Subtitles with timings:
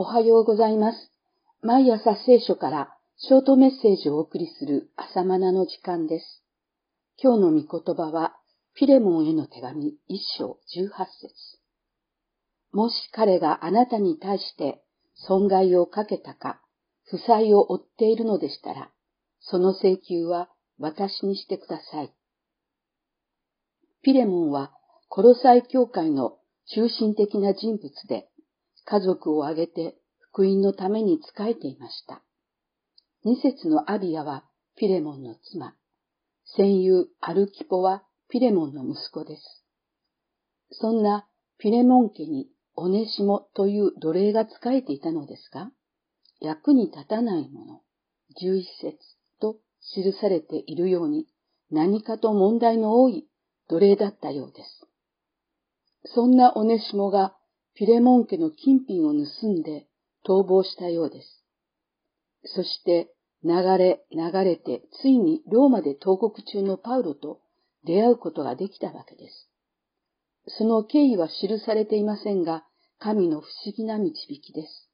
[0.00, 1.10] おはようございます。
[1.60, 6.44] 毎朝聖書からショートメッセージをお送りする朝マナの時間です。
[7.20, 8.36] 今日の御言葉は、
[8.76, 11.34] ピレモンへの手紙一章十八節
[12.70, 14.80] もし彼があなたに対して
[15.16, 16.60] 損害をかけたか、
[17.02, 18.92] 負債を負っているのでしたら、
[19.40, 22.12] その請求は私にしてください。
[24.02, 24.70] ピレモンは、
[25.08, 28.28] コロサイ教会の中心的な人物で、
[28.90, 32.22] 家族を挙げて福音のために仕えていました。
[33.22, 34.44] 二節のアビアは
[34.76, 35.74] ピレモンの妻、
[36.56, 39.42] 戦友アルキポはピレモンの息子です。
[40.70, 45.70] そんなピレモン家にオネシモという奴隷が仕えていたのですが、
[46.40, 47.82] 役に立たないもの、
[48.40, 48.96] 十一節
[49.38, 49.58] と
[49.92, 51.26] 記されているように
[51.70, 53.28] 何かと問題の多い
[53.68, 54.86] 奴隷だったようです。
[56.14, 57.34] そんなオネシモが
[57.78, 59.86] ピレモン家の金品を盗んで
[60.26, 61.44] 逃亡したようです。
[62.42, 63.14] そして
[63.44, 67.38] 流れ流れてついにローマで投獄中のパウロと
[67.84, 69.48] 出会うことができたわけです。
[70.58, 72.64] その経緯は記されていませんが、
[72.98, 74.90] 神の不思議な導きです。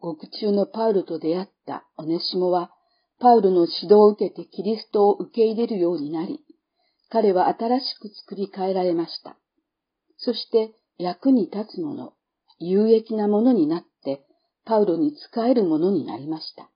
[0.00, 2.72] 獄中のパウロと出会ったオネシモは、
[3.20, 6.40] パウロの指導を受けてキリストを受け入れるようになり、
[7.10, 9.36] 彼は新しく作り変えられました。
[10.16, 12.12] そして役に立つもの、
[12.58, 14.22] 有益なものになって、
[14.64, 16.70] パウロに使えるものになりました。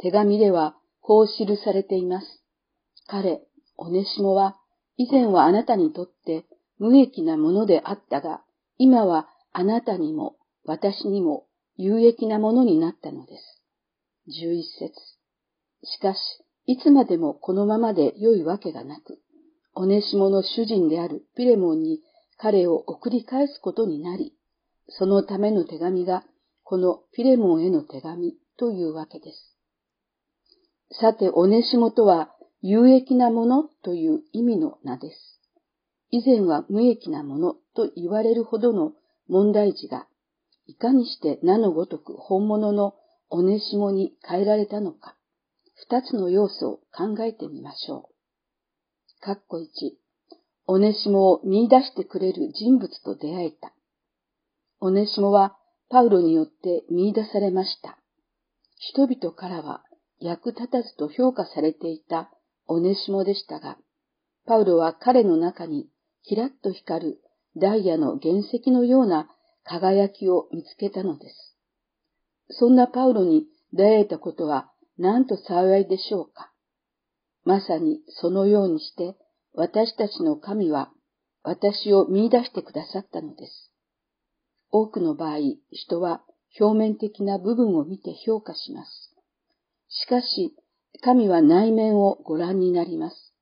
[0.00, 2.26] 手紙ではこう記されています。
[3.06, 3.40] 彼、
[3.76, 4.56] オネシモは、
[4.96, 6.46] 以前はあなたにとって
[6.78, 8.42] 無益なものであったが、
[8.76, 13.62] 今はあなたにも私にも有益なものになったのです。
[14.26, 14.92] 十一節。
[15.84, 16.18] しかし、
[16.66, 19.20] いつまでもこのままで良いわけがなく、
[19.74, 22.00] オネシモの主人であるピレモンに
[22.38, 24.32] 彼を送り返すことになり、
[24.88, 26.24] そのための手紙が
[26.62, 29.56] このピレモンへの手紙というわけです。
[31.00, 35.40] さて、オネシモとは有益なものという意味の名です。
[36.10, 38.92] 以前は無益なものと言われるほどの
[39.28, 40.06] 問題児が、
[40.66, 42.94] いかにして名のごとく本物の
[43.30, 45.16] オネシモに変えられたのか、
[45.74, 48.10] 二つの要素を考えてみましょ
[49.18, 49.20] う。
[49.20, 49.98] かっこ一、
[50.70, 53.72] オネシモを見出してくれる人物と出会えた。
[54.80, 55.56] オネシモは
[55.88, 57.98] パウロによって見出されました。
[58.76, 59.82] 人々からは
[60.20, 62.30] 役立たずと評価されていた
[62.66, 63.78] オネシモでしたが、
[64.44, 65.88] パウロは彼の中に
[66.24, 67.18] キラッと光る
[67.56, 69.26] ダイヤの原石のような
[69.64, 71.56] 輝きを見つけたのです。
[72.50, 76.52] そんなパウロに出会えたことは何と幸いでしょうか。
[77.44, 79.16] まさにそのようにして
[79.60, 80.92] 私たちの神は
[81.42, 83.72] 私を見出してくださったのです。
[84.70, 85.38] 多くの場合、
[85.72, 86.22] 人は
[86.60, 88.90] 表面的な部分を見て評価します。
[89.88, 90.54] しかし、
[91.02, 93.34] 神は内面をご覧になります。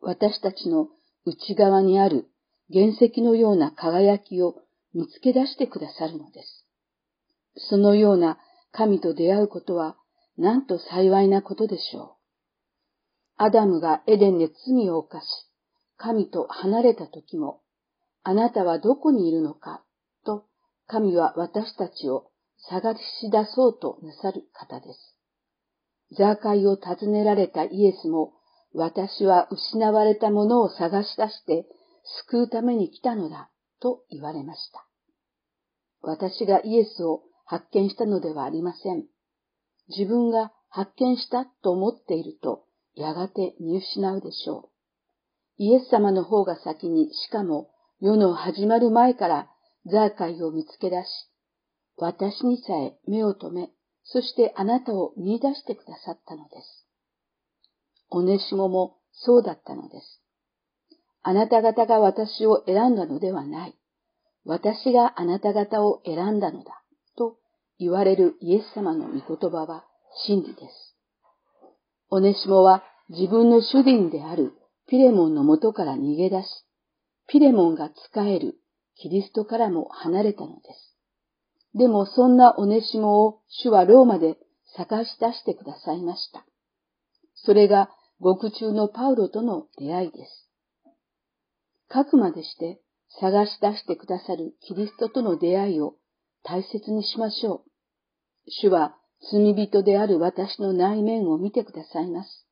[0.00, 0.88] 私たちの
[1.26, 2.30] 内側にある
[2.72, 4.62] 原石のような輝きを
[4.94, 6.66] 見つけ出してくださるのです。
[7.68, 8.38] そのような
[8.72, 9.98] 神と出会うことは、
[10.38, 12.19] なんと幸いなことでしょう。
[13.42, 15.24] アダムがエデンで罪を犯し、
[15.96, 17.62] 神と離れた時も、
[18.22, 19.82] あなたはどこにいるのか、
[20.26, 20.44] と
[20.86, 22.30] 神は私たちを
[22.68, 25.16] 探し出そうとなさる方です。
[26.18, 28.34] ザーカイを訪ねられたイエスも、
[28.74, 31.66] 私は失われたものを探し出して
[32.28, 33.48] 救うために来たのだ、
[33.80, 34.86] と言われました。
[36.02, 39.06] 私がイエスを発見したのではありません。
[39.88, 44.70] 自分が発見したと思っていると、やがて見失うでしょ
[45.58, 45.62] う。
[45.62, 47.70] イエス様の方が先に、しかも
[48.00, 49.50] 世の始まる前から
[49.86, 51.06] ザーカイを見つけ出し、
[51.96, 53.70] 私にさえ目を留め、
[54.04, 56.86] そしてあなたを見出してくださったのです。
[58.10, 60.22] おねしももそうだったのです。
[61.22, 63.76] あなた方が私を選んだのではない。
[64.44, 66.82] 私があなた方を選んだのだ。
[67.16, 67.36] と
[67.78, 69.84] 言われるイエス様の御言葉は
[70.26, 70.89] 真理です。
[72.10, 74.52] オネシモは自分の主人である
[74.88, 76.46] ピレモンの元から逃げ出し、
[77.28, 78.56] ピレモンが仕える
[78.96, 80.96] キリストからも離れたのです。
[81.78, 84.36] でもそんなオネシモを主はローマで
[84.76, 86.44] 探し出してくださいました。
[87.34, 90.50] それが獄中のパウロとの出会いです。
[91.88, 92.80] かくまでして
[93.20, 95.94] 探し出してくださるキリストとの出会いを
[96.42, 97.70] 大切にしましょう。
[98.48, 98.96] 主は
[99.30, 102.46] 罪人である私の内面を見てくださいます。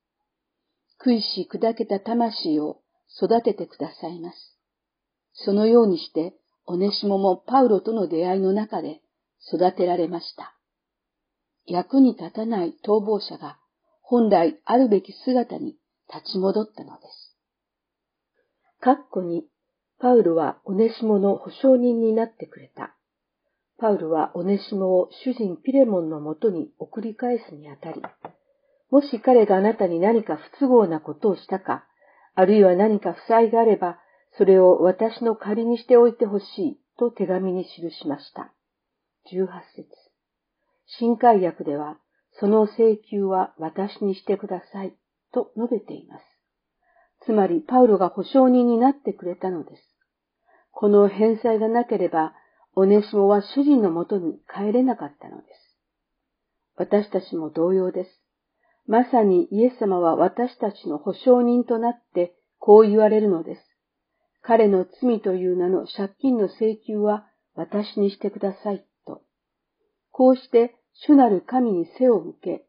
[0.98, 2.80] 食いし砕けた魂を
[3.22, 4.36] 育ててくださいます。
[5.32, 6.34] そのようにして、
[6.66, 9.00] オネシモもパウロとの出会いの中で
[9.52, 10.54] 育てられました。
[11.66, 13.58] 役に立たない逃亡者が
[14.02, 15.76] 本来あるべき姿に
[16.12, 17.36] 立ち戻ったのです。
[18.80, 19.44] カッコに、
[19.98, 22.94] パウルはオネシモの保証人になってくれた。
[23.78, 28.02] パウルはオネシモを主人ピレモンのもとに送り返すにあたり、
[28.90, 31.84] もし彼があなたに何か不都合なことをしたか、
[32.34, 33.98] あるいは何か負債があれば、
[34.36, 38.52] それを私の借りにしておいてほしいと手紙に記しました。
[39.32, 39.46] 18
[39.76, 39.88] 節
[40.98, 41.98] 新海訳では、
[42.40, 44.94] その請求は私にしてください
[45.32, 46.24] と述べています。
[47.26, 49.82] つまり、パウロが保証人になってくれたのです。
[50.72, 52.32] この返済がなければ、
[52.80, 55.76] オネシモは主人のもとに帰れなかったのです。
[56.76, 58.10] 私たちも同様です。
[58.86, 63.62] まさにイエス様は私たちの保証人となってこう言われるのです。
[64.42, 67.26] 彼の罪という名の借金の請求は
[67.56, 69.22] 私にしてくださいと。
[70.12, 72.64] こうして主なる神に背を向け、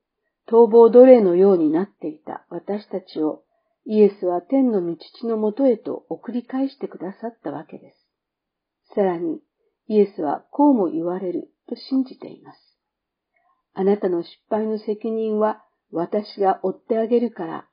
[0.47, 3.43] 逃亡奴隷のようになっていた私たちを
[3.85, 8.95] イエスは天の御父のもとへと送り返してくださったわけです。
[8.95, 9.39] さらに、
[9.89, 12.59] イエスはこうも言われると信じています。
[13.73, 17.65] あなたの失敗の責任は私が追ってあげるから、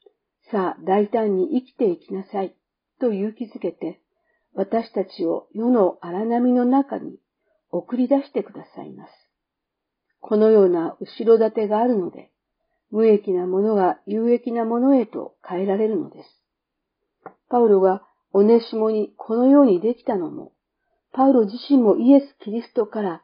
[0.50, 2.56] さあ大胆に生きていきなさい、
[3.00, 4.00] と勇気づけて、
[4.54, 7.18] 私たちを世の荒波の中に
[7.70, 9.12] 送り出してくださいます。
[10.20, 12.30] このような後ろ盾があるので、
[12.90, 16.28] 無益なものが有益なものへと変えられるのです。
[17.50, 20.52] パウロがオネシモにこのようにできたのも、
[21.16, 23.22] パウロ自身もイエス・キリストから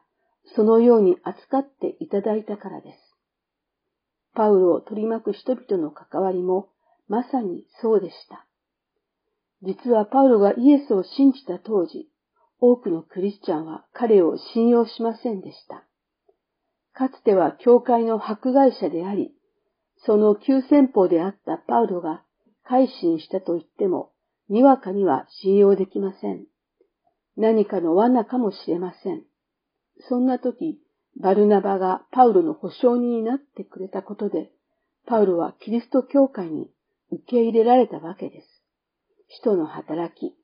[0.56, 2.98] そのように扱っていただいたからです。
[4.34, 6.70] パウロを取り巻く人々の関わりも
[7.06, 8.46] まさにそうでした。
[9.60, 12.08] 実はパウロがイエスを信じた当時、
[12.60, 15.84] 多くのクリスチャンは彼を信用しませんでした。
[16.94, 19.34] かつては教会の迫害者であり、
[20.06, 22.22] その急先鋒であったパウロが
[22.64, 24.12] 改心したと言っても、
[24.48, 26.46] にわかには信用できません。
[27.36, 29.22] 何かの罠かもしれません。
[30.08, 30.78] そんな時、
[31.20, 34.50] バルナバがパウロの保証人になってくれたことで、
[35.06, 36.70] パウロはキリスト教会に
[37.10, 38.48] 受け入れられたわけです。
[39.28, 40.34] 使徒の働き、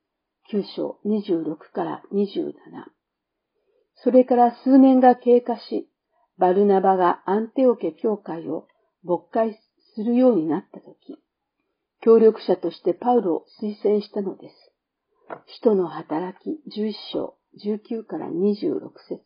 [0.53, 2.53] 9章26から27。
[4.03, 5.89] それから数年が経過し、
[6.37, 8.67] バルナバがアンテオケ教会を
[9.03, 9.59] 勃会
[9.95, 11.19] するようになったとき、
[12.01, 14.68] 協力者としてパウロを推薦したのです。
[15.47, 17.35] 使徒の働き11章
[17.65, 19.21] 19から26節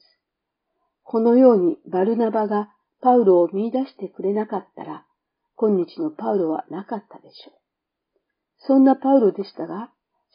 [1.04, 2.70] このようにバルナバが
[3.02, 5.06] パウロを見出してくれなかったら、
[5.56, 7.54] 今日のパウロはなかったでしょう。
[8.66, 9.92] そんなパウロでしたが、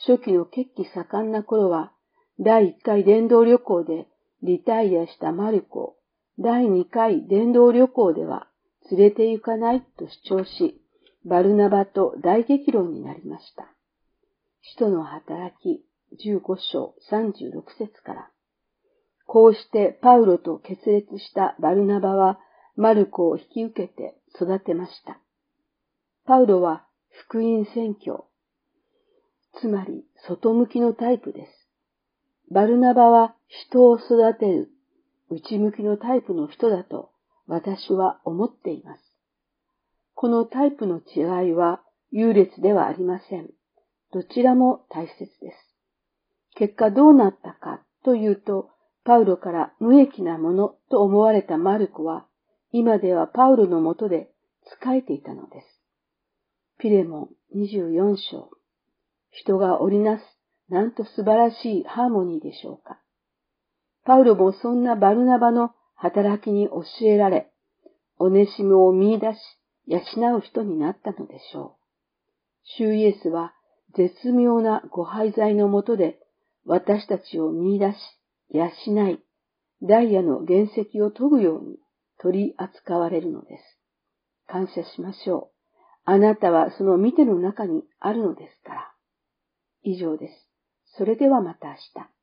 [0.07, 1.93] 初期の血気盛んな頃は、
[2.39, 4.07] 第1回伝道旅行で
[4.43, 5.97] リタイアしたマルコ、
[6.39, 8.47] 第2回伝道旅行では
[8.91, 10.81] 連れて行かないと主張し、
[11.25, 13.78] バルナバと大激論になりました。
[14.73, 15.83] 使徒の働き
[16.25, 18.31] 15章36節から、
[19.27, 22.39] こうしてパウロと決裂したバルナバは
[22.77, 25.21] マルコを引き受けて育てました。
[26.25, 28.27] パウロは福音宣教、
[29.61, 31.69] つまり外向きのタイプです。
[32.51, 34.71] バルナバは人を育てる
[35.31, 37.11] 内向きのタイプの人だと
[37.47, 39.03] 私は思っています。
[40.15, 43.51] このタイプの違いは優劣ではありません。
[44.13, 45.57] どちらも大切です。
[46.57, 48.71] 結果どうなったかというと、
[49.05, 52.27] パウロから無益なものと思われたマルコは、
[52.73, 54.31] 今ではパウロのもとで
[54.65, 55.67] 仕えていたのです。
[56.79, 58.51] ピレモン24章。
[59.31, 60.23] 人が織りなす、
[60.69, 62.99] なんと素晴らしいハーモニーでしょうか。
[64.05, 67.51] パウロもそんなバルナバの働きに教えられ、
[68.19, 69.39] オネシムを見出し、
[69.87, 70.01] 養
[70.39, 71.79] う人になったのでしょう。
[72.65, 73.55] 主イエスは
[73.97, 76.19] 絶妙なご廃材のもとで
[76.65, 77.97] 私たちを見出し、
[78.51, 78.67] 養
[79.09, 79.21] い、
[79.83, 81.79] ダイヤの原石を研ぐように
[82.21, 83.79] 取り扱われるのです。
[84.47, 85.59] 感謝しましょう。
[86.05, 88.93] あなたはその見ての中にあるのですから。
[89.83, 90.49] 以上です。
[90.97, 92.11] それではまた明日。